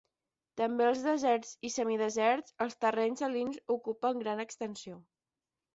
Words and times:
També 0.61 0.87
als 0.91 1.03
deserts 1.07 1.51
i 1.69 1.71
semideserts 1.75 2.57
els 2.67 2.81
terrenys 2.87 3.25
salins 3.25 3.61
ocupen 3.79 4.27
gran 4.27 4.45
extensió. 4.49 5.01